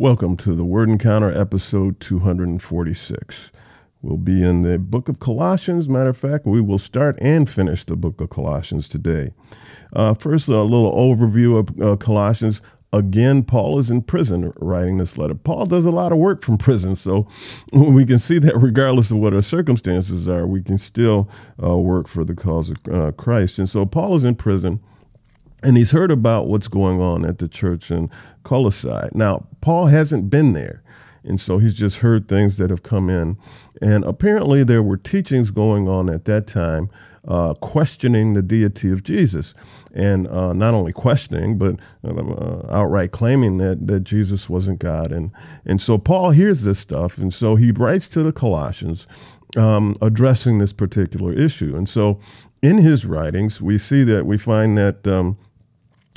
[0.00, 3.52] Welcome to the Word Encounter episode 246.
[4.00, 5.90] We'll be in the book of Colossians.
[5.90, 9.34] Matter of fact, we will start and finish the book of Colossians today.
[9.92, 12.62] Uh, first, a little overview of uh, Colossians.
[12.94, 15.34] Again, Paul is in prison writing this letter.
[15.34, 17.28] Paul does a lot of work from prison, so
[17.74, 21.28] we can see that regardless of what our circumstances are, we can still
[21.62, 23.58] uh, work for the cause of uh, Christ.
[23.58, 24.80] And so Paul is in prison
[25.62, 28.10] and he's heard about what's going on at the church in
[28.42, 29.08] Colossae.
[29.12, 30.82] Now, Paul hasn't been there,
[31.24, 33.36] and so he's just heard things that have come in.
[33.82, 36.90] And apparently, there were teachings going on at that time
[37.26, 39.54] uh, questioning the deity of Jesus.
[39.92, 45.12] And uh, not only questioning, but uh, outright claiming that, that Jesus wasn't God.
[45.12, 45.32] And,
[45.66, 49.06] and so Paul hears this stuff, and so he writes to the Colossians
[49.56, 51.76] um, addressing this particular issue.
[51.76, 52.20] And so
[52.62, 55.06] in his writings, we see that we find that.
[55.06, 55.36] Um,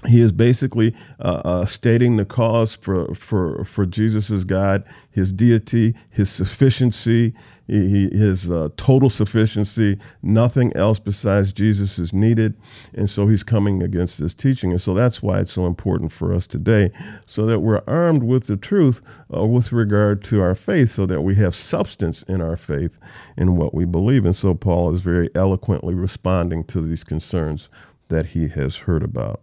[0.07, 5.31] he is basically uh, uh, stating the cause for for for Jesus as God, his
[5.31, 7.33] deity, his sufficiency,
[7.67, 9.97] he, his uh, total sufficiency.
[10.21, 12.55] Nothing else besides Jesus is needed,
[12.93, 16.33] and so he's coming against this teaching, and so that's why it's so important for
[16.33, 16.91] us today,
[17.25, 19.01] so that we're armed with the truth
[19.33, 22.97] uh, with regard to our faith, so that we have substance in our faith
[23.37, 24.25] in what we believe.
[24.25, 27.69] And so Paul is very eloquently responding to these concerns
[28.09, 29.41] that he has heard about.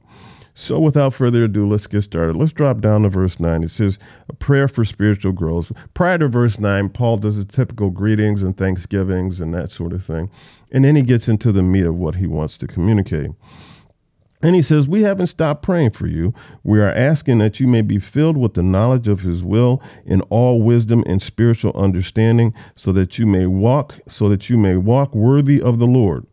[0.60, 2.36] So, without further ado, let's get started.
[2.36, 3.62] Let's drop down to verse 9.
[3.62, 5.72] It says, A prayer for spiritual growth.
[5.94, 10.04] Prior to verse 9, Paul does his typical greetings and thanksgivings and that sort of
[10.04, 10.28] thing.
[10.70, 13.30] And then he gets into the meat of what he wants to communicate.
[14.42, 16.34] And he says, We haven't stopped praying for you.
[16.62, 20.20] We are asking that you may be filled with the knowledge of his will in
[20.28, 25.14] all wisdom and spiritual understanding, so that you may walk, so that you may walk
[25.14, 26.26] worthy of the Lord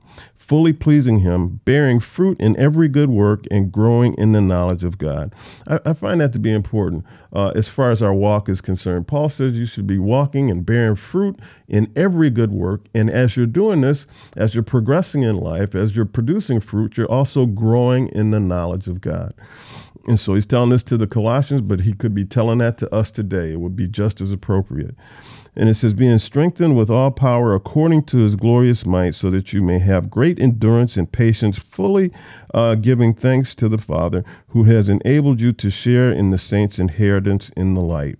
[0.48, 4.98] fully pleasing Him, bearing fruit in every good work, and growing in the knowledge of
[4.98, 5.36] God.
[5.68, 9.08] I, I find that to be important uh, as far as our walk is concerned.
[9.08, 12.86] Paul says you should be walking and bearing fruit in every good work.
[12.94, 14.06] And as you're doing this,
[14.38, 18.88] as you're progressing in life, as you're producing fruit, you're also growing in the knowledge
[18.88, 19.34] of God.
[20.08, 22.96] And so he's telling this to the Colossians, but he could be telling that to
[22.96, 23.52] us today.
[23.52, 24.96] It would be just as appropriate.
[25.60, 29.54] And it says, being strengthened with all power according to his glorious might, so that
[29.54, 32.12] you may have great endurance and patience, fully
[32.54, 36.78] uh, giving thanks to the Father who has enabled you to share in the saints'
[36.78, 38.20] inheritance in the light.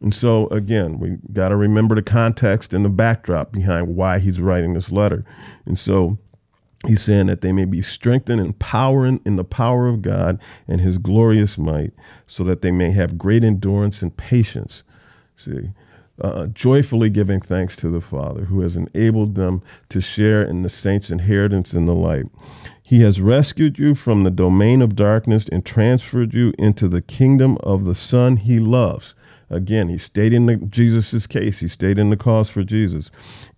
[0.00, 4.40] And so, again, we got to remember the context and the backdrop behind why he's
[4.40, 5.26] writing this letter.
[5.66, 6.16] And so,
[6.86, 10.80] he's saying that they may be strengthened and power in the power of God and
[10.80, 11.92] his glorious might,
[12.26, 14.82] so that they may have great endurance and patience.
[15.36, 15.72] See,
[16.20, 20.68] uh, joyfully giving thanks to the Father who has enabled them to share in the
[20.68, 22.26] saints' inheritance in the light.
[22.82, 27.56] He has rescued you from the domain of darkness and transferred you into the kingdom
[27.62, 29.14] of the Son he loves.
[29.48, 31.60] Again, He he's stating Jesus' case.
[31.60, 33.10] He stayed in the cause for Jesus.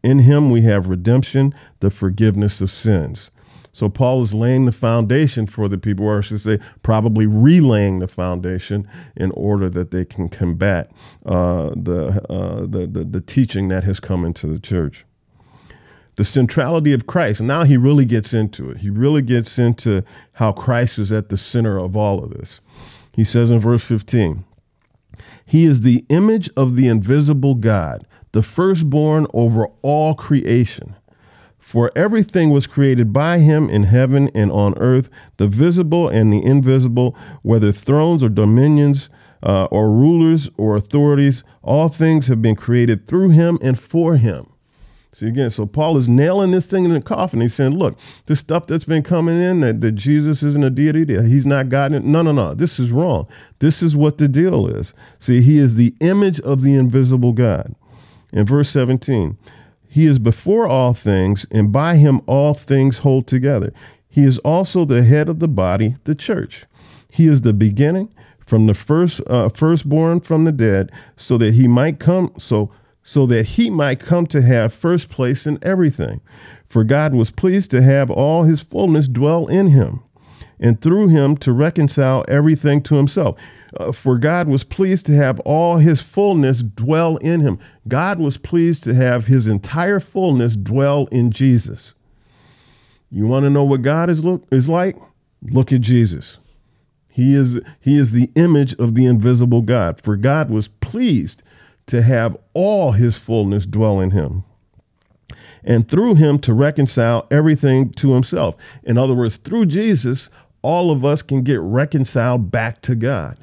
[0.03, 3.31] In him we have redemption, the forgiveness of sins.
[3.75, 7.99] So Paul is laying the foundation for the people, or I should say, probably relaying
[7.99, 10.91] the foundation in order that they can combat
[11.27, 15.05] uh, the, uh, the, the, the teaching that has come into the church
[16.17, 17.41] the centrality of Christ.
[17.41, 18.79] Now he really gets into it.
[18.79, 22.61] He really gets into how Christ is at the center of all of this.
[23.13, 24.45] He says in verse 15,
[25.45, 30.95] He is the image of the invisible God, the firstborn over all creation.
[31.65, 35.09] For everything was created by him in heaven and on earth,
[35.39, 39.09] the visible and the invisible, whether thrones or dominions
[39.43, 44.47] uh, or rulers or authorities, all things have been created through him and for him.
[45.13, 47.41] See again, so Paul is nailing this thing in the coffin.
[47.41, 51.05] He's saying, look, this stuff that's been coming in, that, that Jesus isn't a deity,
[51.05, 51.93] that he's not God.
[51.93, 52.53] No, no, no.
[52.53, 53.27] This is wrong.
[53.61, 54.93] This is what the deal is.
[55.19, 57.75] See, he is the image of the invisible God.
[58.35, 59.39] In verse 17,
[59.95, 63.73] he is before all things, and by him all things hold together.
[64.09, 66.65] He is also the head of the body, the church.
[67.09, 68.13] He is the beginning
[68.45, 72.73] from the first uh, firstborn from the dead, so that he might come so
[73.05, 76.21] so that he might come to have first place in everything.
[76.69, 80.03] For God was pleased to have all his fullness dwell in him,
[80.61, 83.39] and through him to reconcile everything to himself.
[83.79, 87.59] Uh, for God was pleased to have all his fullness dwell in him.
[87.89, 91.95] God was pleased to have his entire fullness dwell in Jesus.
[93.11, 94.97] You want to know what God is look is like?
[95.43, 96.39] Look at Jesus.
[97.11, 100.01] He is he is the image of the invisible God.
[100.01, 101.43] For God was pleased
[101.87, 104.43] to have all his fullness dwell in him.
[105.63, 108.57] And through him to reconcile everything to himself.
[108.83, 110.29] In other words, through Jesus,
[110.65, 113.37] all of us can get reconciled back to God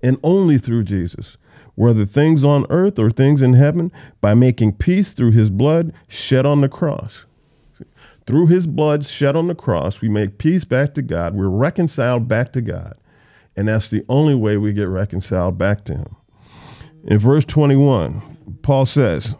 [0.00, 1.36] and only through Jesus.
[1.76, 3.90] whether things on earth or things in heaven,
[4.20, 7.24] by making peace through his blood shed on the cross.
[8.26, 11.34] Through his blood shed on the cross, we make peace back to God.
[11.34, 12.98] We're reconciled back to God.
[13.56, 16.16] And that's the only way we get reconciled back to him.
[17.04, 19.34] In verse 21, Paul says,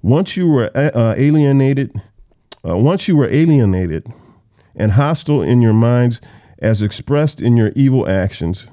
[0.00, 2.00] Once you were uh, alienated,
[2.66, 4.10] uh, once you were alienated
[4.74, 6.20] and hostile in your minds
[6.58, 8.66] as expressed in your evil actions,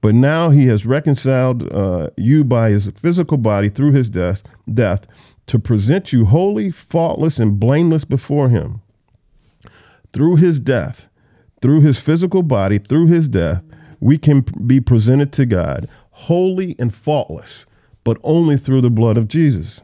[0.00, 4.42] but now he has reconciled uh, you by his physical body through his death,
[4.72, 5.06] death
[5.46, 8.80] to present you holy, faultless, and blameless before him.
[10.12, 11.08] Through his death,
[11.60, 13.62] through his physical body, through his death,
[14.00, 17.64] we can be presented to God holy and faultless,
[18.04, 19.80] but only through the blood of Jesus.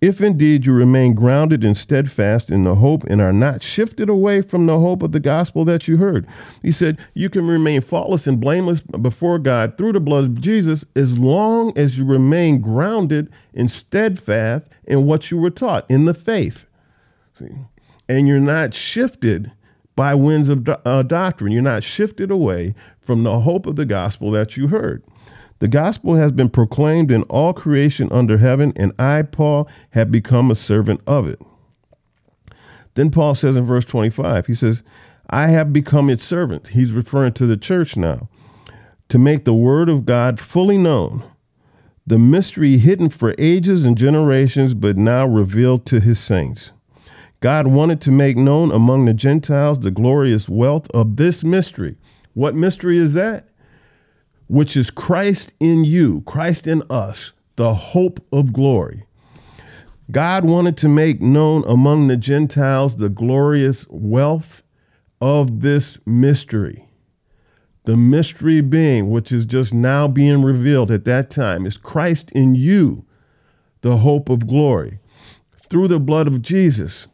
[0.00, 4.42] If indeed you remain grounded and steadfast in the hope and are not shifted away
[4.42, 6.26] from the hope of the gospel that you heard,
[6.62, 10.84] he said, you can remain faultless and blameless before God through the blood of Jesus
[10.94, 16.14] as long as you remain grounded and steadfast in what you were taught in the
[16.14, 16.66] faith.
[17.38, 17.48] See?
[18.08, 19.50] And you're not shifted
[19.96, 21.52] by winds of uh, doctrine.
[21.52, 25.02] You're not shifted away from the hope of the gospel that you heard.
[25.58, 30.50] The gospel has been proclaimed in all creation under heaven, and I, Paul, have become
[30.50, 31.40] a servant of it.
[32.94, 34.82] Then Paul says in verse 25, he says,
[35.28, 36.68] I have become its servant.
[36.68, 38.28] He's referring to the church now,
[39.08, 41.24] to make the word of God fully known,
[42.06, 46.72] the mystery hidden for ages and generations, but now revealed to his saints.
[47.40, 51.96] God wanted to make known among the Gentiles the glorious wealth of this mystery.
[52.34, 53.48] What mystery is that?
[54.48, 59.04] Which is Christ in you, Christ in us, the hope of glory.
[60.10, 64.62] God wanted to make known among the Gentiles the glorious wealth
[65.20, 66.88] of this mystery.
[67.84, 72.54] The mystery being, which is just now being revealed at that time, is Christ in
[72.54, 73.04] you,
[73.80, 75.00] the hope of glory.
[75.68, 77.08] Through the blood of Jesus,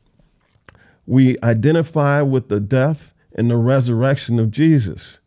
[1.06, 5.19] we identify with the death and the resurrection of Jesus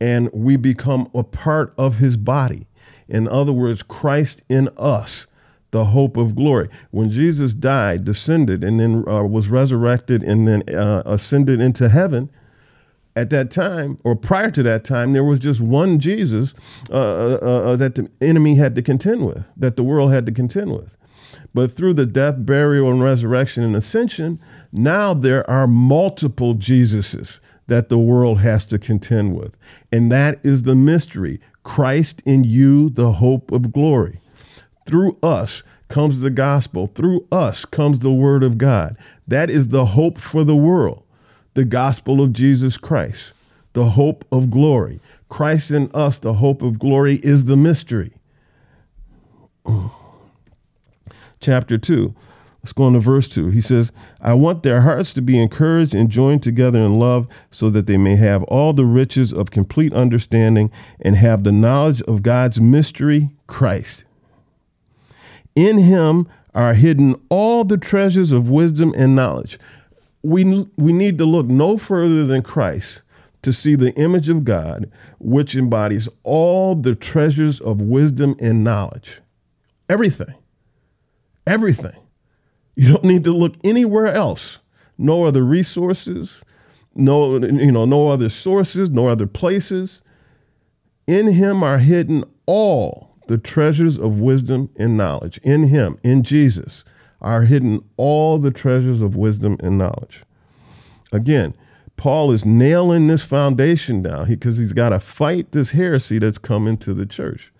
[0.00, 2.66] and we become a part of his body.
[3.08, 5.26] In other words, Christ in us,
[5.70, 6.68] the hope of glory.
[6.90, 12.30] When Jesus died, descended, and then uh, was resurrected and then uh, ascended into heaven,
[13.16, 16.54] at that time, or prior to that time, there was just one Jesus
[16.90, 20.32] uh, uh, uh, that the enemy had to contend with, that the world had to
[20.32, 20.96] contend with.
[21.52, 24.40] But through the death, burial, and resurrection and ascension,
[24.72, 29.56] now there are multiple Jesuses that the world has to contend with.
[29.92, 34.20] And that is the mystery Christ in you, the hope of glory.
[34.86, 38.96] Through us comes the gospel, through us comes the word of God.
[39.26, 41.02] That is the hope for the world,
[41.54, 43.32] the gospel of Jesus Christ,
[43.72, 45.00] the hope of glory.
[45.28, 48.12] Christ in us, the hope of glory, is the mystery.
[51.40, 52.14] Chapter 2
[52.64, 53.50] Let's go on to verse 2.
[53.50, 57.68] He says, I want their hearts to be encouraged and joined together in love so
[57.68, 62.22] that they may have all the riches of complete understanding and have the knowledge of
[62.22, 64.06] God's mystery, Christ.
[65.54, 69.58] In him are hidden all the treasures of wisdom and knowledge.
[70.22, 73.02] We, we need to look no further than Christ
[73.42, 79.20] to see the image of God, which embodies all the treasures of wisdom and knowledge.
[79.90, 80.34] Everything.
[81.46, 81.98] Everything.
[82.76, 84.58] You don't need to look anywhere else.
[84.98, 86.42] No other resources,
[86.94, 90.02] no you know, no other sources, no other places.
[91.06, 95.38] In him are hidden all the treasures of wisdom and knowledge.
[95.42, 96.84] In him, in Jesus,
[97.20, 100.22] are hidden all the treasures of wisdom and knowledge.
[101.12, 101.54] Again,
[101.96, 106.38] Paul is nailing this foundation down because he, he's got to fight this heresy that's
[106.38, 107.52] come into the church.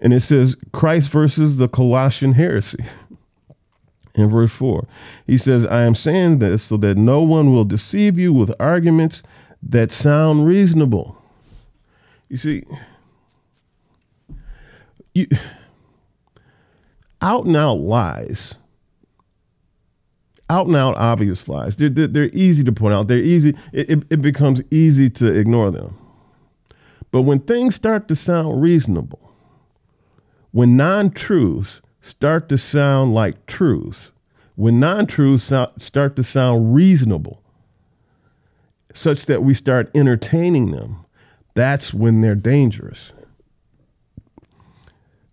[0.00, 2.84] And it says Christ versus the Colossian heresy.
[4.14, 4.86] in verse 4.
[5.26, 9.22] He says, I am saying this so that no one will deceive you with arguments
[9.62, 11.16] that sound reasonable.
[12.28, 12.64] You see,
[15.14, 15.26] you,
[17.20, 18.54] out and out lies,
[20.50, 23.08] out and out obvious lies, they're, they're, they're easy to point out.
[23.08, 25.96] They're easy, it, it, becomes easy to ignore them.
[27.10, 29.20] But when things start to sound reasonable,
[30.50, 34.10] when non truths start to sound like truths,
[34.56, 37.42] when non truths start to sound reasonable,
[38.92, 41.04] such that we start entertaining them,
[41.54, 43.12] that's when they're dangerous.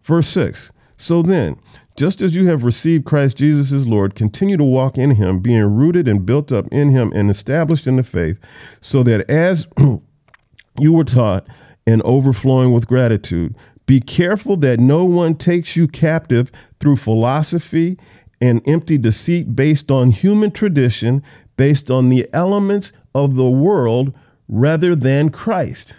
[0.04, 1.58] Verse 6 So then,
[1.98, 5.76] just as you have received Christ Jesus as Lord, continue to walk in him, being
[5.76, 8.38] rooted and built up in him and established in the faith,
[8.80, 9.68] so that as
[10.80, 11.46] you were taught,
[11.90, 13.56] and overflowing with gratitude.
[13.90, 17.98] Be careful that no one takes you captive through philosophy
[18.40, 21.24] and empty deceit based on human tradition,
[21.58, 24.14] based on the elements of the world
[24.48, 25.96] rather than Christ.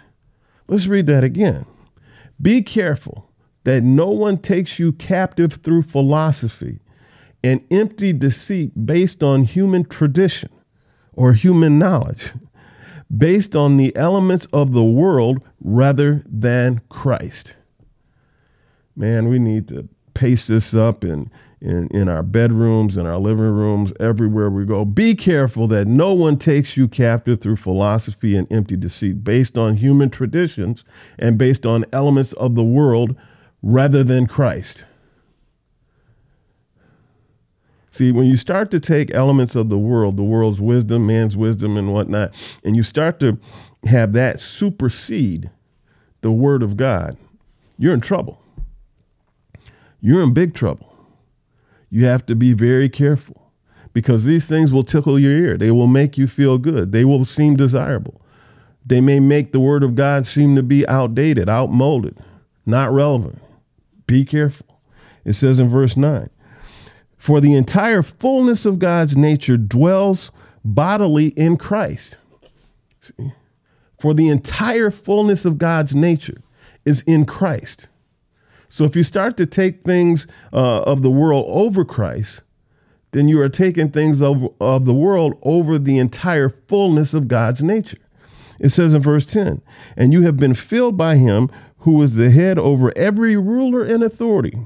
[0.69, 1.65] Let's read that again.
[2.41, 3.29] Be careful
[3.65, 6.79] that no one takes you captive through philosophy
[7.43, 10.49] and empty deceit based on human tradition
[11.11, 12.31] or human knowledge,
[13.13, 17.57] based on the elements of the world rather than Christ.
[18.95, 21.29] Man, we need to paste this up and
[21.61, 24.83] in, in our bedrooms, in our living rooms, everywhere we go.
[24.83, 29.77] Be careful that no one takes you captive through philosophy and empty deceit based on
[29.77, 30.83] human traditions
[31.19, 33.15] and based on elements of the world
[33.61, 34.85] rather than Christ.
[37.91, 41.77] See, when you start to take elements of the world, the world's wisdom, man's wisdom,
[41.77, 42.33] and whatnot,
[42.63, 43.37] and you start to
[43.83, 45.51] have that supersede
[46.21, 47.17] the word of God,
[47.77, 48.41] you're in trouble.
[50.01, 50.91] You're in big trouble
[51.91, 53.51] you have to be very careful
[53.93, 55.57] because these things will tickle your ear.
[55.57, 56.93] They will make you feel good.
[56.93, 58.21] They will seem desirable.
[58.83, 62.17] They may make the word of God seem to be outdated, outmoded,
[62.65, 63.39] not relevant.
[64.07, 64.81] Be careful.
[65.25, 66.29] It says in verse 9
[67.17, 70.31] For the entire fullness of God's nature dwells
[70.63, 72.17] bodily in Christ.
[73.01, 73.33] See?
[73.99, 76.41] For the entire fullness of God's nature
[76.85, 77.87] is in Christ.
[78.71, 82.41] So if you start to take things uh, of the world over Christ,
[83.11, 87.61] then you are taking things of, of the world over the entire fullness of God's
[87.61, 87.97] nature.
[88.59, 89.61] It says in verse 10,
[89.97, 91.49] and you have been filled by him
[91.79, 94.57] who is the head over every ruler and authority.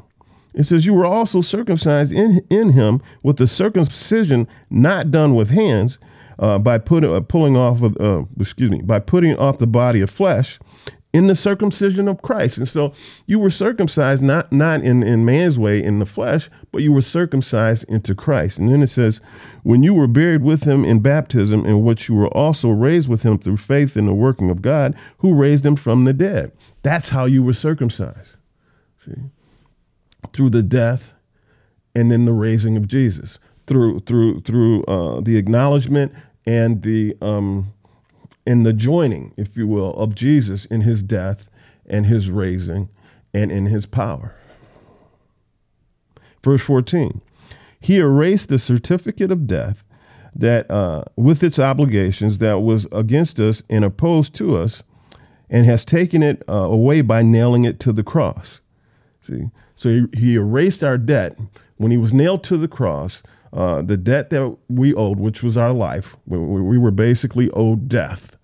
[0.53, 5.49] It says, You were also circumcised in, in him with the circumcision not done with
[5.49, 5.97] hands,
[6.37, 10.01] uh, by putting uh, pulling off of, uh, excuse me, by putting off the body
[10.01, 10.59] of flesh
[11.15, 12.57] in the circumcision of Christ.
[12.57, 12.91] And so
[13.25, 17.01] you were circumcised not not in, in man's way in the flesh, but you were
[17.01, 18.57] circumcised into Christ.
[18.57, 19.21] And then it says,
[19.63, 23.23] when you were buried with him in baptism, in which you were also raised with
[23.23, 26.51] him through faith in the working of God, who raised him from the dead.
[26.83, 28.35] That's how you were circumcised.
[29.05, 29.13] See?
[30.33, 31.13] Through the death
[31.95, 33.39] and then the raising of Jesus.
[33.67, 36.11] Through through through uh, the acknowledgement
[36.45, 37.73] and the um,
[38.45, 41.49] in the joining, if you will, of Jesus in his death
[41.85, 42.89] and his raising
[43.33, 44.35] and in his power.
[46.43, 47.21] Verse 14
[47.79, 49.83] He erased the certificate of death
[50.35, 54.83] that, uh, with its obligations, that was against us and opposed to us,
[55.49, 58.59] and has taken it uh, away by nailing it to the cross.
[59.21, 61.37] See, so he, he erased our debt
[61.77, 63.23] when he was nailed to the cross.
[63.55, 67.87] Uh, the debt that we owed, which was our life, we, we were basically owed
[67.87, 68.35] death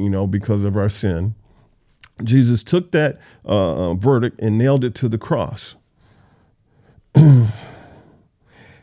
[0.00, 1.34] you know, because of our sin.
[2.24, 5.76] Jesus took that uh, uh verdict and nailed it to the cross.
[7.14, 7.52] it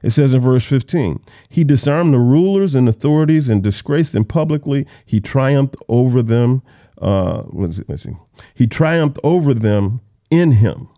[0.10, 1.20] says in verse 15,
[1.50, 4.86] He disarmed the rulers and authorities and disgraced them publicly.
[5.06, 6.62] He triumphed over them.
[7.00, 7.90] Uh, what is it?
[7.90, 8.18] Let's see.
[8.54, 10.90] He triumphed over them in Him.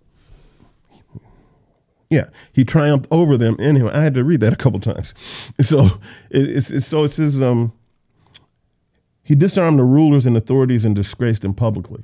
[2.10, 3.88] Yeah, he triumphed over them in him.
[3.88, 5.14] I had to read that a couple times.
[5.62, 5.90] So
[6.32, 7.74] it's, it's so it says um,
[9.24, 12.04] he disarmed the rulers and authorities and disgraced them publicly.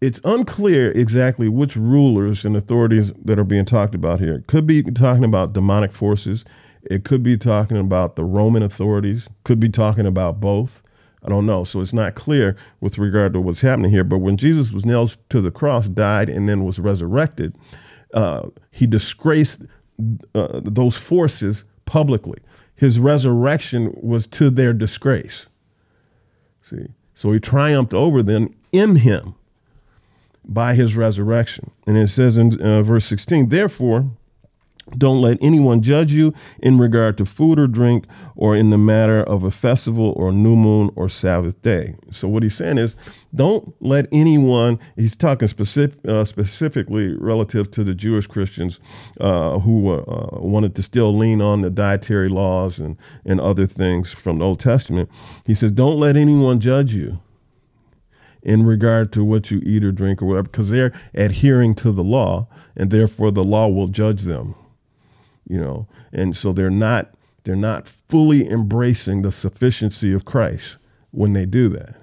[0.00, 4.34] It's unclear exactly which rulers and authorities that are being talked about here.
[4.34, 6.44] It could be talking about demonic forces.
[6.84, 9.28] It could be talking about the Roman authorities.
[9.44, 10.82] Could be talking about both.
[11.24, 11.64] I don't know.
[11.64, 14.04] So it's not clear with regard to what's happening here.
[14.04, 17.54] But when Jesus was nailed to the cross, died, and then was resurrected,
[18.12, 19.62] uh, he disgraced
[20.34, 22.38] uh, those forces publicly.
[22.74, 25.46] His resurrection was to their disgrace.
[26.62, 26.86] See?
[27.14, 29.34] So he triumphed over them in him
[30.44, 31.70] by his resurrection.
[31.86, 34.10] And it says in uh, verse 16, therefore,
[34.98, 38.04] don't let anyone judge you in regard to food or drink
[38.36, 41.94] or in the matter of a festival or new moon or Sabbath day.
[42.10, 42.96] So, what he's saying is,
[43.34, 48.80] don't let anyone, he's talking specific, uh, specifically relative to the Jewish Christians
[49.20, 54.12] uh, who uh, wanted to still lean on the dietary laws and, and other things
[54.12, 55.08] from the Old Testament.
[55.46, 57.20] He says, don't let anyone judge you
[58.42, 62.02] in regard to what you eat or drink or whatever, because they're adhering to the
[62.02, 64.56] law, and therefore the law will judge them
[65.46, 70.76] you know, and so they're not they're not fully embracing the sufficiency of Christ
[71.10, 71.96] when they do that.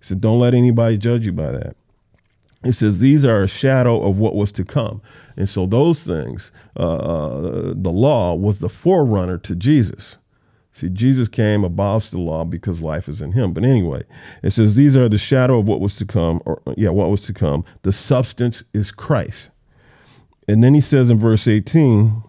[0.00, 1.76] He said, don't let anybody judge you by that.
[2.64, 5.02] It says these are a shadow of what was to come,
[5.36, 10.16] and so those things, uh, uh, the law was the forerunner to Jesus.
[10.76, 13.54] See, Jesus came, abolished the law because life is in him.
[13.54, 14.02] But anyway,
[14.42, 17.22] it says these are the shadow of what was to come, or yeah, what was
[17.22, 17.64] to come.
[17.80, 19.48] The substance is Christ.
[20.46, 22.22] And then he says in verse 18,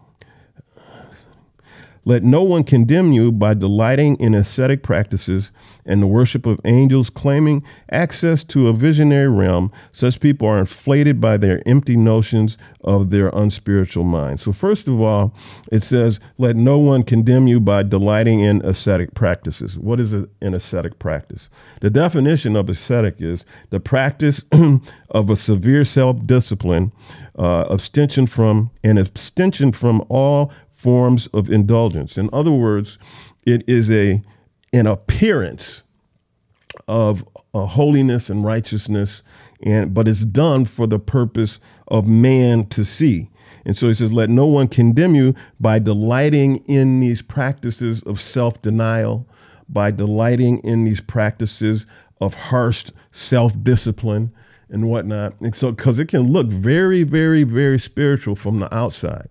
[2.08, 5.52] let no one condemn you by delighting in ascetic practices
[5.86, 7.62] and the worship of angels, claiming
[7.92, 9.74] access to a visionary realm.
[9.92, 14.40] Such people are inflated by their empty notions of their unspiritual mind.
[14.40, 15.34] So, first of all,
[15.70, 19.78] it says, Let no one condemn you by delighting in ascetic practices.
[19.78, 21.50] What is an ascetic practice?
[21.82, 24.42] The definition of ascetic is the practice
[25.10, 26.94] of a severe self discipline,
[27.38, 32.18] uh, abstention from, and abstention from all forms of indulgence.
[32.18, 32.98] In other words,
[33.46, 34.22] it is a
[34.72, 35.84] an appearance
[36.88, 39.24] of uh, holiness and righteousness,
[39.64, 43.30] and but it's done for the purpose of man to see.
[43.66, 48.22] And so he says, "Let no one condemn you by delighting in these practices of
[48.22, 49.28] self-denial,
[49.68, 51.88] by delighting in these practices
[52.22, 54.32] of harsh self-discipline."
[54.70, 55.34] And whatnot.
[55.40, 59.30] And so, because it can look very, very, very spiritual from the outside.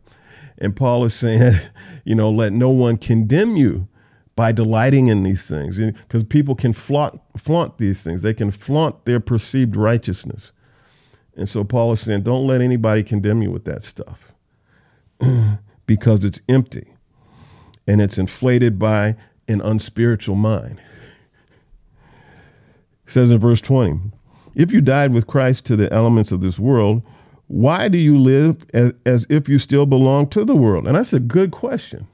[0.58, 1.58] And Paul is saying,
[2.04, 3.88] you know, let no one condemn you
[4.36, 5.78] by delighting in these things.
[5.78, 10.52] Because people can flaunt, flaunt these things, they can flaunt their perceived righteousness.
[11.36, 14.32] And so Paul is saying, don't let anybody condemn you with that stuff
[15.86, 16.94] because it's empty
[17.86, 19.16] and it's inflated by
[19.48, 20.80] an unspiritual mind.
[23.06, 24.00] It says in verse 20,
[24.54, 27.02] if you died with Christ to the elements of this world,
[27.48, 30.86] why do you live as, as if you still belong to the world?
[30.86, 32.06] And that's a good question.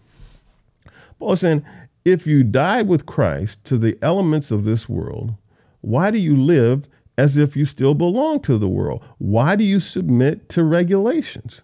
[1.19, 1.65] Paul is saying,
[2.05, 5.35] if you died with Christ to the elements of this world,
[5.81, 9.03] why do you live as if you still belong to the world?
[9.19, 11.63] Why do you submit to regulations?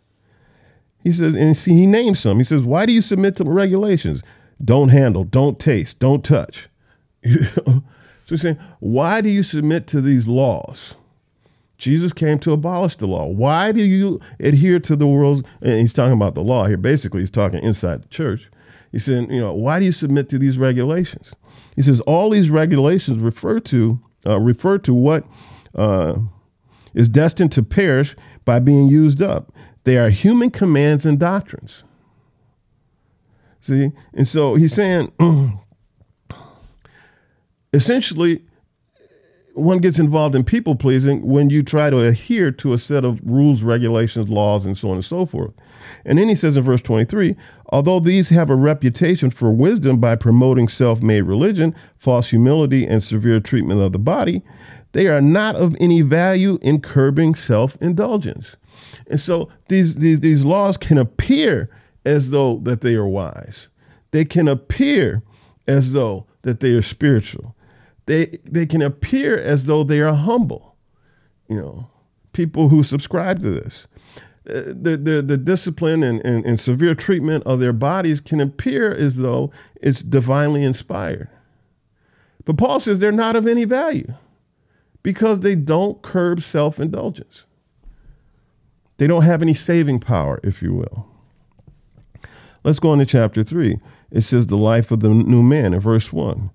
[1.02, 2.38] He says, and see, he names some.
[2.38, 4.22] He says, why do you submit to regulations?
[4.64, 6.68] Don't handle, don't taste, don't touch.
[7.24, 7.82] so
[8.26, 10.94] he's saying, why do you submit to these laws?
[11.78, 13.26] Jesus came to abolish the law.
[13.26, 15.42] Why do you adhere to the world's?
[15.62, 16.76] And he's talking about the law here.
[16.76, 18.50] Basically, he's talking inside the church.
[18.90, 21.32] He said, you know, why do you submit to these regulations?
[21.76, 25.24] He says all these regulations refer to uh, refer to what
[25.76, 26.16] uh,
[26.94, 29.52] is destined to perish by being used up.
[29.84, 31.84] They are human commands and doctrines.
[33.60, 35.12] See, and so he's saying,
[37.72, 38.42] essentially,
[39.58, 43.20] one gets involved in people pleasing when you try to adhere to a set of
[43.22, 45.52] rules, regulations, laws, and so on and so forth.
[46.04, 47.36] And then he says in verse 23
[47.70, 53.02] although these have a reputation for wisdom by promoting self made religion, false humility, and
[53.02, 54.42] severe treatment of the body,
[54.92, 58.56] they are not of any value in curbing self indulgence.
[59.08, 61.70] And so these, these, these laws can appear
[62.04, 63.68] as though that they are wise.
[64.12, 65.22] They can appear
[65.66, 67.54] as though that they are spiritual
[68.08, 70.74] they they can appear as though they are humble.
[71.48, 71.90] You know,
[72.32, 73.86] people who subscribe to this.
[74.48, 78.94] Uh, the, the, the discipline and, and, and severe treatment of their bodies can appear
[78.94, 81.28] as though it's divinely inspired.
[82.46, 84.14] But Paul says they're not of any value
[85.02, 87.44] because they don't curb self indulgence.
[88.96, 91.06] They don't have any saving power, if you will.
[92.64, 93.78] Let's go into chapter 3.
[94.10, 96.50] It says, The life of the new man in verse 1.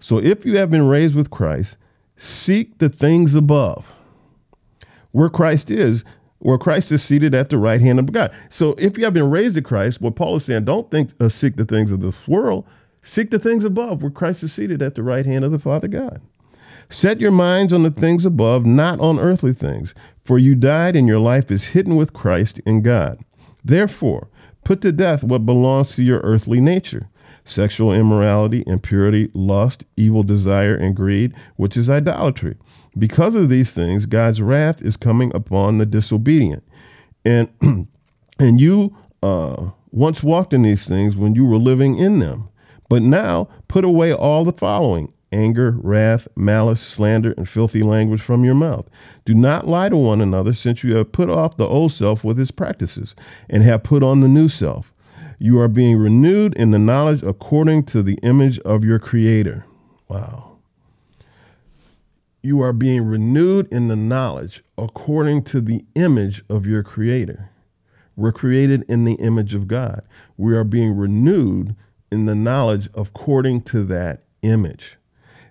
[0.00, 1.76] So if you have been raised with Christ,
[2.16, 3.92] seek the things above,
[5.12, 6.04] where Christ is,
[6.38, 8.32] where Christ is seated at the right hand of God.
[8.48, 11.28] So if you have been raised to Christ, what Paul is saying, don't think uh,
[11.28, 12.66] seek the things of this world,
[13.02, 15.88] seek the things above, where Christ is seated at the right hand of the Father
[15.88, 16.22] God.
[16.88, 21.06] Set your minds on the things above, not on earthly things, for you died and
[21.06, 23.22] your life is hidden with Christ in God.
[23.64, 24.28] Therefore,
[24.64, 27.08] put to death what belongs to your earthly nature
[27.44, 32.56] sexual immorality, impurity, lust, evil desire, and greed, which is idolatry.
[32.98, 36.64] Because of these things, God's wrath is coming upon the disobedient.
[37.24, 37.50] And
[38.38, 42.48] and you uh, once walked in these things when you were living in them.
[42.88, 48.44] But now put away all the following anger, wrath, malice, slander, and filthy language from
[48.44, 48.88] your mouth.
[49.24, 52.40] Do not lie to one another, since you have put off the old self with
[52.40, 53.14] its practices,
[53.48, 54.92] and have put on the new self
[55.42, 59.64] you are being renewed in the knowledge according to the image of your Creator.
[60.06, 60.58] Wow.
[62.42, 67.48] You are being renewed in the knowledge according to the image of your Creator.
[68.16, 70.02] We're created in the image of God.
[70.36, 71.74] We are being renewed
[72.12, 74.98] in the knowledge according to that image.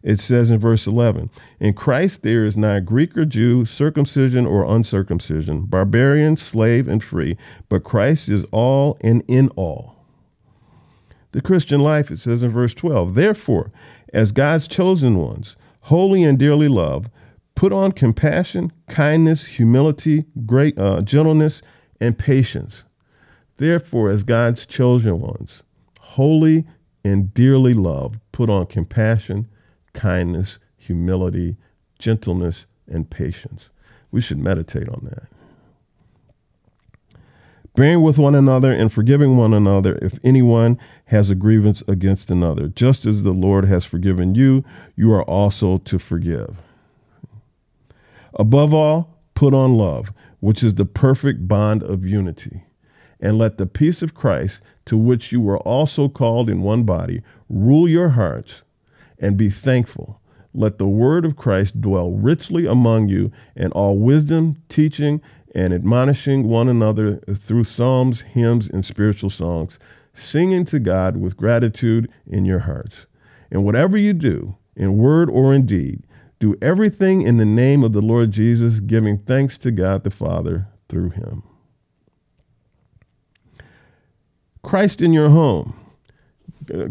[0.02, 4.64] It says in verse 11 In Christ there is neither Greek or Jew, circumcision or
[4.64, 9.96] uncircumcision, barbarian, slave, and free, but Christ is all and in all.
[11.32, 13.72] The Christian life, it says in verse 12, therefore,
[14.14, 17.12] as God's chosen ones, holy and dearly loved,
[17.56, 21.62] put on compassion, kindness, humility, great uh, gentleness,
[22.00, 22.86] and patience.
[23.58, 25.64] Therefore, as God's chosen ones,
[26.00, 26.66] holy
[27.04, 29.48] and dearly loved, put on compassion,
[30.00, 31.58] kindness, humility,
[32.00, 33.66] gentleness, and patience.
[34.12, 35.28] We should meditate on that.
[37.76, 42.70] Bearing with one another and forgiving one another if anyone has a grievance against another.
[42.70, 44.64] Just as the Lord has forgiven you,
[44.96, 46.62] you are also to forgive.
[48.36, 52.64] Above all, put on love, which is the perfect bond of unity.
[53.20, 57.22] And let the peace of Christ, to which you were also called in one body,
[57.50, 58.62] rule your hearts
[59.20, 60.20] and be thankful.
[60.54, 65.22] Let the word of Christ dwell richly among you in all wisdom, teaching,
[65.54, 69.80] and admonishing one another through psalms, hymns, and spiritual songs,
[70.14, 73.06] singing to God with gratitude in your hearts.
[73.52, 76.04] And whatever you do, in word or in deed,
[76.40, 80.68] do everything in the name of the Lord Jesus, giving thanks to God the Father
[80.88, 81.44] through him.
[84.64, 85.79] Christ in your home.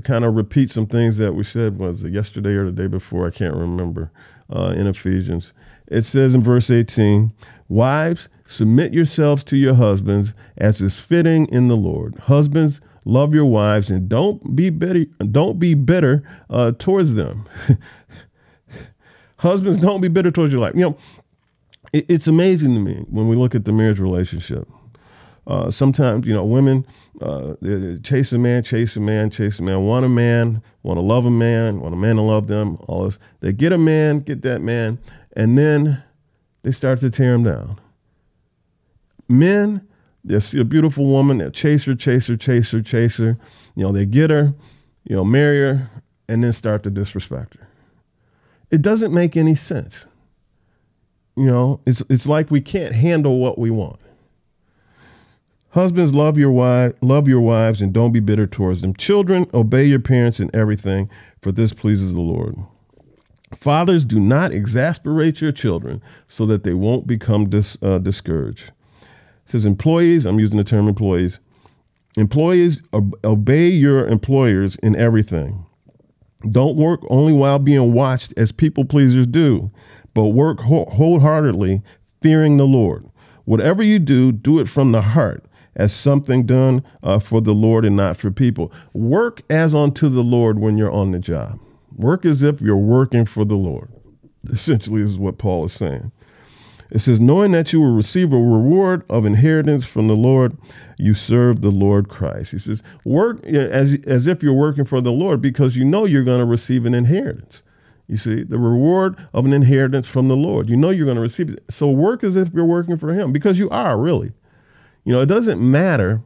[0.05, 3.27] Kind of repeat some things that we said was it yesterday or the day before
[3.27, 4.11] I can't remember
[4.55, 5.53] uh, in Ephesians.
[5.87, 7.33] It says in verse 18,
[7.69, 12.17] "Wives, submit yourselves to your husbands as is fitting in the Lord.
[12.19, 15.05] Husbands, love your wives and don't be bitter.
[15.31, 17.49] Don't be bitter uh, towards them.
[19.39, 20.75] Husbands, don't be bitter towards your wife.
[20.75, 20.99] You know,
[21.93, 24.69] it, it's amazing to me when we look at the marriage relationship.
[25.49, 26.87] Uh, sometimes, you know, women
[27.23, 27.55] uh,
[28.03, 31.25] chase a man, chase a man, chase a man, want a man, want to love
[31.25, 33.19] a man, want a man to love them, all this.
[33.41, 34.99] They get a man, get that man,
[35.33, 36.03] and then
[36.63, 37.81] they start to tear him down.
[39.27, 39.89] Men,
[40.23, 43.39] they see a beautiful woman, they chase her, chase her, chase her, chase her.
[43.75, 44.53] You know, they get her,
[45.05, 45.91] you know, marry her,
[46.29, 47.67] and then start to disrespect her.
[48.71, 50.05] It doesn't make any sense.
[51.37, 53.99] You know, it's it's like we can't handle what we want.
[55.73, 58.95] Husbands, love your wife, love your wives, and don't be bitter towards them.
[58.95, 61.11] Children, obey your parents in everything,
[61.43, 62.57] for this pleases the Lord.
[63.55, 68.71] Fathers, do not exasperate your children so that they won't become dis, uh, discouraged.
[69.03, 71.39] It says employees, I'm using the term employees.
[72.17, 72.83] Employees,
[73.23, 75.67] obey your employers in everything.
[76.51, 79.71] Don't work only while being watched as people pleasers do,
[80.15, 81.83] but work wholeheartedly,
[82.23, 83.07] fearing the Lord.
[83.45, 85.45] Whatever you do, do it from the heart
[85.79, 88.73] as something done uh, for the Lord and not for people.
[88.93, 91.59] Work as unto the Lord when you're on the job.
[91.97, 93.91] Work as if you're working for the Lord.
[94.53, 96.13] Essentially, is what Paul is saying.
[96.91, 100.57] It says, knowing that you will receive a reward of inheritance from the Lord,
[100.97, 102.53] you serve the Lord Christ.
[102.53, 106.25] He says, work as, as if you're working for the Lord because you know you're
[106.25, 107.63] going to receive an inheritance.
[108.07, 110.71] You see, the reward of an inheritance from the Lord.
[110.71, 111.63] You know you're going to receive it.
[111.69, 114.33] So work as if you're working for Him because you are really.
[115.09, 116.23] You know, it doesn't matter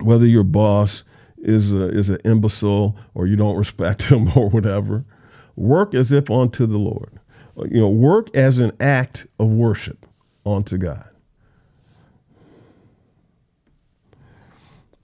[0.00, 1.02] whether your boss
[1.38, 5.04] is a, is an imbecile or you don't respect him or whatever.
[5.56, 7.18] Work as if unto the Lord
[7.64, 10.06] you know, work as an act of worship
[10.44, 11.08] unto God.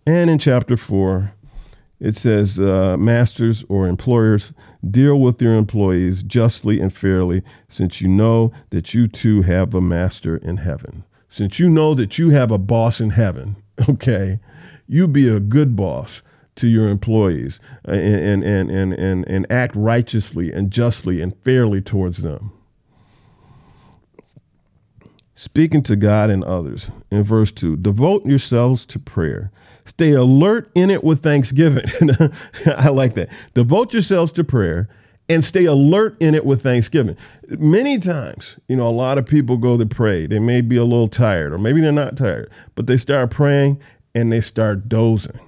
[0.06, 1.32] And in chapter 4,
[2.00, 4.52] it says, uh, Masters or employers,
[4.88, 9.80] deal with your employees justly and fairly, since you know that you too have a
[9.80, 11.04] master in heaven.
[11.32, 13.56] Since you know that you have a boss in heaven,
[13.88, 14.38] okay,
[14.86, 16.20] you be a good boss
[16.56, 22.22] to your employees and, and, and, and, and act righteously and justly and fairly towards
[22.22, 22.52] them.
[25.34, 26.90] Speaking to God and others.
[27.10, 29.50] In verse 2, devote yourselves to prayer.
[29.86, 31.86] Stay alert in it with thanksgiving.
[32.66, 33.30] I like that.
[33.54, 34.90] Devote yourselves to prayer
[35.28, 37.16] and stay alert in it with thanksgiving.
[37.48, 40.26] Many times, you know, a lot of people go to pray.
[40.26, 43.80] They may be a little tired, or maybe they're not tired, but they start praying
[44.14, 45.38] and they start dozing.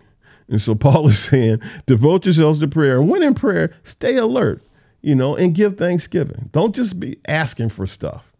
[0.48, 3.02] And so Paul is saying, devote yourselves to prayer.
[3.02, 4.62] When in prayer, stay alert,
[5.02, 6.48] you know, and give thanksgiving.
[6.52, 8.30] Don't just be asking for stuff.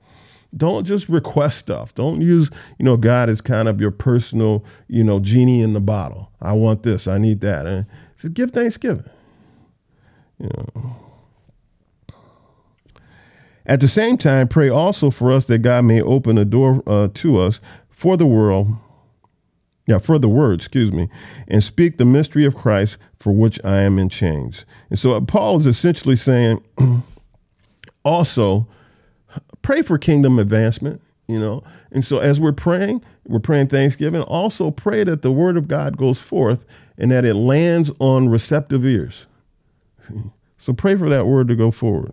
[0.56, 1.94] Don't just request stuff.
[1.94, 5.80] Don't use, you know, God as kind of your personal, you know, genie in the
[5.80, 6.30] bottle.
[6.40, 7.66] I want this, I need that.
[7.66, 9.10] And so give thanksgiving.
[10.38, 10.96] You know.
[13.66, 17.08] At the same time, pray also for us that God may open a door uh,
[17.14, 18.76] to us for the world
[19.86, 21.08] yeah, for the word, excuse me,
[21.46, 24.64] and speak the mystery of Christ for which I am in chains.
[24.88, 26.62] And so uh, Paul is essentially saying
[28.04, 28.66] also
[29.62, 31.02] pray for kingdom advancement.
[31.28, 31.62] you know.
[31.90, 35.96] And so as we're praying, we're praying Thanksgiving, also pray that the word of God
[35.96, 36.64] goes forth
[36.96, 39.26] and that it lands on receptive ears.
[40.56, 42.12] So pray for that word to go forward.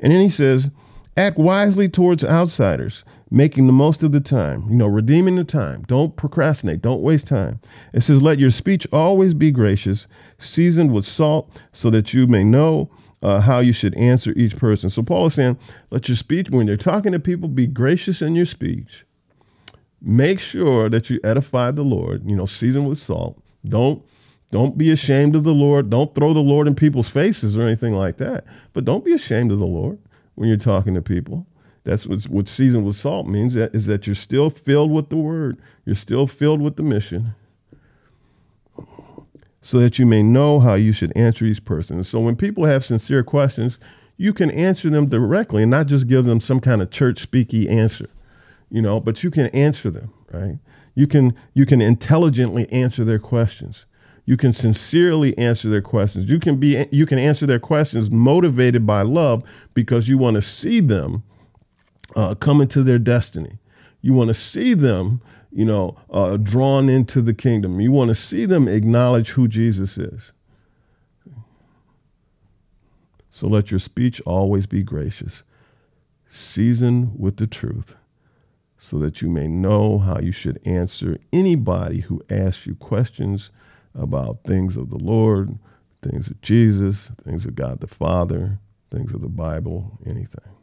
[0.00, 0.70] And then he says,
[1.16, 5.82] act wisely towards outsiders, making the most of the time, you know, redeeming the time.
[5.88, 7.60] Don't procrastinate, don't waste time.
[7.92, 10.06] It says, let your speech always be gracious,
[10.38, 12.90] seasoned with salt, so that you may know
[13.22, 14.90] uh, how you should answer each person.
[14.90, 15.58] So Paul is saying,
[15.90, 19.04] let your speech, when you're talking to people, be gracious in your speech.
[20.02, 23.42] Make sure that you edify the Lord, you know, seasoned with salt.
[23.64, 24.04] Don't
[24.50, 25.90] don't be ashamed of the Lord.
[25.90, 28.44] Don't throw the Lord in people's faces or anything like that.
[28.72, 29.98] But don't be ashamed of the Lord
[30.34, 31.46] when you're talking to people.
[31.84, 35.60] That's what, what seasoned with salt means is that you're still filled with the word.
[35.84, 37.34] You're still filled with the mission
[39.62, 42.02] so that you may know how you should answer each person.
[42.04, 43.78] So when people have sincere questions,
[44.16, 47.68] you can answer them directly and not just give them some kind of church speaky
[47.68, 48.08] answer,
[48.70, 50.58] you know, but you can answer them, right?
[50.94, 53.84] You can you can intelligently answer their questions.
[54.26, 56.28] You can sincerely answer their questions.
[56.28, 60.42] You can be you can answer their questions motivated by love because you want to
[60.42, 61.22] see them
[62.14, 63.58] uh, come into their destiny.
[64.02, 65.20] You want to see them
[65.56, 67.80] you know, uh, drawn into the kingdom.
[67.80, 70.32] You want to see them acknowledge who Jesus is.
[73.30, 75.44] So let your speech always be gracious,
[76.28, 77.96] seasoned with the truth,
[78.76, 83.48] so that you may know how you should answer anybody who asks you questions
[83.96, 85.58] about things of the Lord,
[86.02, 88.58] things of Jesus, things of God the Father,
[88.90, 90.56] things of the Bible, anything.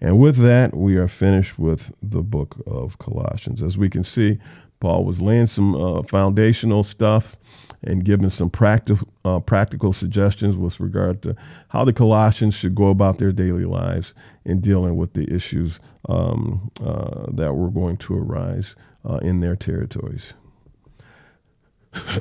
[0.00, 3.62] And with that, we are finished with the book of Colossians.
[3.62, 4.38] As we can see,
[4.80, 7.36] Paul was laying some uh, foundational stuff
[7.82, 11.34] and giving some practical uh, practical suggestions with regard to
[11.68, 14.12] how the Colossians should go about their daily lives
[14.44, 19.56] in dealing with the issues um, uh, that were going to arise uh, in their
[19.56, 20.34] territories.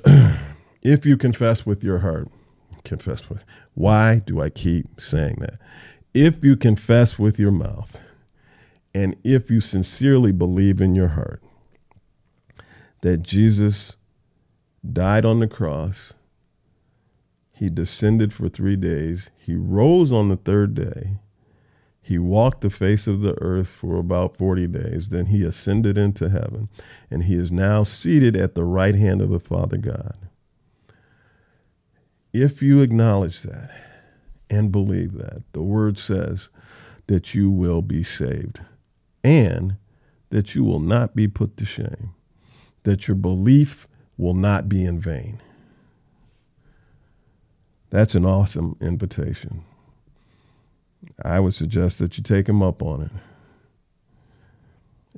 [0.82, 2.30] if you confess with your heart,
[2.84, 3.44] confess with.
[3.74, 5.60] Why do I keep saying that?
[6.16, 8.00] if you confess with your mouth
[8.94, 11.44] and if you sincerely believe in your heart
[13.02, 13.98] that Jesus
[14.94, 16.14] died on the cross,
[17.52, 21.18] he descended for three days, he rose on the third day,
[22.06, 26.30] he walked the face of the earth for about 40 days, then he ascended into
[26.30, 26.70] heaven,
[27.10, 30.16] and he is now seated at the right hand of the Father God.
[32.32, 33.72] If you acknowledge that,
[34.50, 35.44] and believe that.
[35.54, 36.50] The word says
[37.08, 38.62] that you will be saved
[39.24, 39.78] and
[40.30, 42.14] that you will not be put to shame,
[42.84, 43.88] that your belief
[44.18, 45.42] will not be in vain.
[47.90, 49.64] That's an awesome invitation.
[51.24, 53.12] I would suggest that you take him up on it.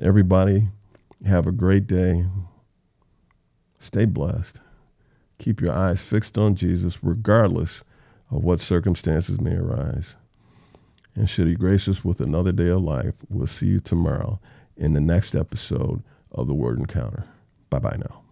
[0.02, 0.68] Everybody,
[1.26, 2.26] have a great day.
[3.80, 4.60] Stay blessed.
[5.40, 7.84] Keep your eyes fixed on Jesus, regardless
[8.32, 10.16] of what circumstances may arise.
[11.16, 14.40] And should He grace us with another day of life, we'll see you tomorrow
[14.76, 17.26] in the next episode of the Word Encounter.
[17.70, 18.27] Bye bye now.